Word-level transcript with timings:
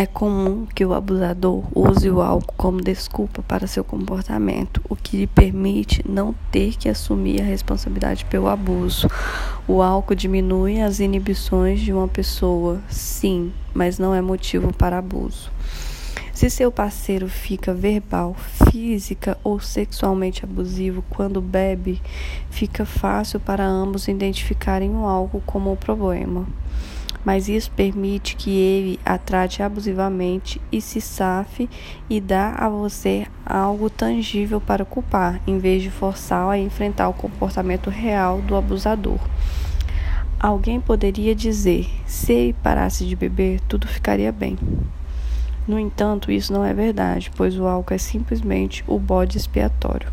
É 0.00 0.06
comum 0.06 0.64
que 0.64 0.84
o 0.84 0.94
abusador 0.94 1.64
use 1.74 2.08
o 2.08 2.22
álcool 2.22 2.54
como 2.56 2.80
desculpa 2.80 3.42
para 3.42 3.66
seu 3.66 3.82
comportamento, 3.82 4.80
o 4.88 4.94
que 4.94 5.16
lhe 5.16 5.26
permite 5.26 6.08
não 6.08 6.32
ter 6.52 6.76
que 6.76 6.88
assumir 6.88 7.42
a 7.42 7.44
responsabilidade 7.44 8.24
pelo 8.26 8.46
abuso. 8.46 9.08
O 9.66 9.82
álcool 9.82 10.14
diminui 10.14 10.80
as 10.80 11.00
inibições 11.00 11.80
de 11.80 11.92
uma 11.92 12.06
pessoa, 12.06 12.80
sim, 12.88 13.52
mas 13.74 13.98
não 13.98 14.14
é 14.14 14.22
motivo 14.22 14.72
para 14.72 14.98
abuso. 14.98 15.50
Se 16.32 16.48
seu 16.48 16.70
parceiro 16.70 17.28
fica 17.28 17.74
verbal, 17.74 18.36
física 18.70 19.36
ou 19.42 19.58
sexualmente 19.58 20.44
abusivo 20.44 21.02
quando 21.10 21.42
bebe, 21.42 22.00
fica 22.50 22.86
fácil 22.86 23.40
para 23.40 23.66
ambos 23.66 24.06
identificarem 24.06 24.94
o 24.94 25.04
álcool 25.04 25.42
como 25.44 25.72
o 25.72 25.76
problema 25.76 26.46
mas 27.24 27.48
isso 27.48 27.70
permite 27.70 28.36
que 28.36 28.50
ele 28.50 29.00
a 29.04 29.18
trate 29.18 29.62
abusivamente 29.62 30.60
e 30.70 30.80
se 30.80 31.00
safe 31.00 31.68
e 32.08 32.20
dá 32.20 32.54
a 32.56 32.68
você 32.68 33.26
algo 33.44 33.90
tangível 33.90 34.60
para 34.60 34.84
culpar, 34.84 35.40
em 35.46 35.58
vez 35.58 35.82
de 35.82 35.90
forçá-lo 35.90 36.50
a 36.50 36.58
enfrentar 36.58 37.08
o 37.08 37.14
comportamento 37.14 37.90
real 37.90 38.40
do 38.40 38.56
abusador. 38.56 39.18
Alguém 40.40 40.80
poderia 40.80 41.34
dizer: 41.34 41.90
se 42.06 42.32
ele 42.32 42.52
parasse 42.52 43.04
de 43.04 43.16
beber, 43.16 43.60
tudo 43.62 43.88
ficaria 43.88 44.30
bem. 44.30 44.56
No 45.66 45.78
entanto, 45.78 46.32
isso 46.32 46.52
não 46.52 46.64
é 46.64 46.72
verdade, 46.72 47.30
pois 47.36 47.58
o 47.58 47.66
álcool 47.66 47.92
é 47.92 47.98
simplesmente 47.98 48.82
o 48.86 48.98
bode 48.98 49.36
expiatório. 49.36 50.10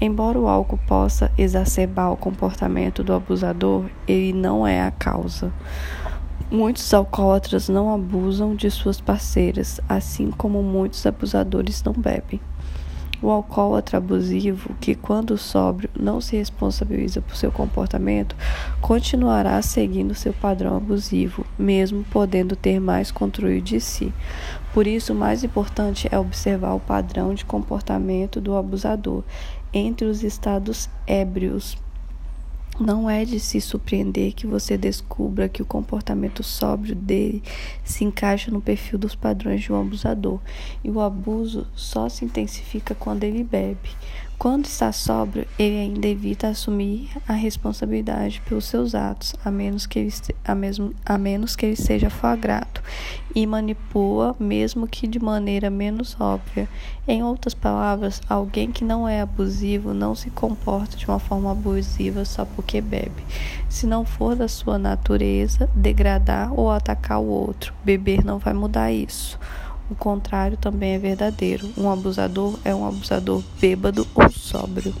Embora 0.00 0.38
o 0.38 0.46
álcool 0.46 0.78
possa 0.86 1.32
exacerbar 1.38 2.12
o 2.12 2.16
comportamento 2.16 3.02
do 3.02 3.12
abusador, 3.12 3.86
ele 4.06 4.32
não 4.32 4.66
é 4.66 4.82
a 4.82 4.90
causa. 4.90 5.52
Muitos 6.50 6.94
alcoólatras 6.94 7.68
não 7.68 7.92
abusam 7.92 8.54
de 8.56 8.70
suas 8.70 8.98
parceiras, 8.98 9.82
assim 9.86 10.30
como 10.30 10.62
muitos 10.62 11.04
abusadores 11.04 11.82
não 11.82 11.92
bebem. 11.92 12.40
O 13.20 13.28
alcoólatra 13.28 13.98
abusivo, 13.98 14.74
que 14.80 14.94
quando 14.94 15.36
sóbrio 15.36 15.90
não 15.94 16.22
se 16.22 16.36
responsabiliza 16.36 17.20
por 17.20 17.36
seu 17.36 17.52
comportamento, 17.52 18.34
continuará 18.80 19.60
seguindo 19.60 20.14
seu 20.14 20.32
padrão 20.32 20.74
abusivo, 20.74 21.44
mesmo 21.58 22.02
podendo 22.04 22.56
ter 22.56 22.80
mais 22.80 23.10
controle 23.10 23.60
de 23.60 23.78
si. 23.78 24.10
Por 24.72 24.86
isso, 24.86 25.12
o 25.12 25.16
mais 25.16 25.44
importante 25.44 26.08
é 26.10 26.18
observar 26.18 26.72
o 26.72 26.80
padrão 26.80 27.34
de 27.34 27.44
comportamento 27.44 28.40
do 28.40 28.56
abusador 28.56 29.22
entre 29.70 30.06
os 30.06 30.24
estados 30.24 30.88
ébrios 31.06 31.76
não 32.80 33.10
é 33.10 33.24
de 33.24 33.40
se 33.40 33.60
surpreender 33.60 34.32
que 34.32 34.46
você 34.46 34.76
descubra 34.76 35.48
que 35.48 35.60
o 35.60 35.66
comportamento 35.66 36.42
sóbrio 36.42 36.94
dele 36.94 37.42
se 37.82 38.04
encaixa 38.04 38.50
no 38.50 38.60
perfil 38.60 38.98
dos 38.98 39.14
padrões 39.14 39.62
de 39.62 39.72
um 39.72 39.80
abusador, 39.80 40.40
e 40.84 40.90
o 40.90 41.00
abuso 41.00 41.66
só 41.74 42.08
se 42.08 42.24
intensifica 42.24 42.94
quando 42.94 43.24
ele 43.24 43.42
bebe. 43.42 43.90
Quando 44.38 44.66
está 44.66 44.92
sóbrio, 44.92 45.48
ele 45.58 45.76
ainda 45.76 46.06
evita 46.06 46.46
assumir 46.46 47.10
a 47.26 47.32
responsabilidade 47.32 48.40
pelos 48.48 48.66
seus 48.66 48.94
atos, 48.94 49.34
a 49.44 49.50
menos 49.50 49.84
que 49.84 49.98
ele, 49.98 50.12
a 50.44 50.54
mesmo, 50.54 50.94
a 51.04 51.18
menos 51.18 51.56
que 51.56 51.66
ele 51.66 51.74
seja 51.74 52.08
flagrado, 52.08 52.80
e 53.34 53.44
manipula, 53.44 54.36
mesmo 54.38 54.86
que 54.86 55.08
de 55.08 55.18
maneira 55.18 55.68
menos 55.70 56.16
óbvia. 56.20 56.68
Em 57.08 57.20
outras 57.20 57.52
palavras, 57.52 58.22
alguém 58.28 58.70
que 58.70 58.84
não 58.84 59.08
é 59.08 59.20
abusivo 59.20 59.92
não 59.92 60.14
se 60.14 60.30
comporta 60.30 60.96
de 60.96 61.08
uma 61.08 61.18
forma 61.18 61.50
abusiva 61.50 62.24
só 62.24 62.44
porque 62.44 62.80
bebe. 62.80 63.24
Se 63.68 63.88
não 63.88 64.04
for 64.04 64.36
da 64.36 64.46
sua 64.46 64.78
natureza 64.78 65.68
degradar 65.74 66.52
ou 66.52 66.70
atacar 66.70 67.18
o 67.18 67.26
outro, 67.26 67.74
beber 67.84 68.24
não 68.24 68.38
vai 68.38 68.54
mudar 68.54 68.92
isso. 68.92 69.36
O 69.90 69.94
contrário 69.94 70.56
também 70.56 70.94
é 70.94 70.98
verdadeiro. 70.98 71.70
Um 71.76 71.90
abusador 71.90 72.58
é 72.64 72.74
um 72.74 72.86
abusador 72.86 73.42
bêbado 73.60 74.06
ou 74.14 74.30
sóbrio. 74.30 74.94